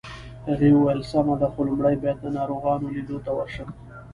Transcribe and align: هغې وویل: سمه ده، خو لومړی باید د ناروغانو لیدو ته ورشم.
هغې 0.47 0.69
وویل: 0.73 1.01
سمه 1.11 1.35
ده، 1.41 1.47
خو 1.53 1.59
لومړی 1.69 1.95
باید 2.03 2.17
د 2.21 2.25
ناروغانو 2.37 2.93
لیدو 2.95 3.17
ته 3.25 3.31
ورشم. 3.37 3.69